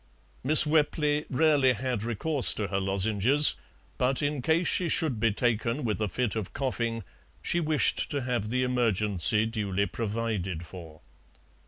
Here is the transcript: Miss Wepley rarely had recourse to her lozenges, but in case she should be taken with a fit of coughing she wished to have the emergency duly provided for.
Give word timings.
Miss 0.43 0.63
Wepley 0.65 1.25
rarely 1.29 1.73
had 1.73 2.01
recourse 2.01 2.55
to 2.55 2.69
her 2.69 2.79
lozenges, 2.79 3.53
but 3.99 4.23
in 4.23 4.41
case 4.41 4.67
she 4.67 4.89
should 4.89 5.19
be 5.19 5.31
taken 5.31 5.83
with 5.83 6.01
a 6.01 6.07
fit 6.07 6.35
of 6.35 6.53
coughing 6.53 7.03
she 7.43 7.59
wished 7.59 8.09
to 8.09 8.23
have 8.23 8.49
the 8.49 8.63
emergency 8.63 9.45
duly 9.45 9.85
provided 9.85 10.65
for. 10.65 11.01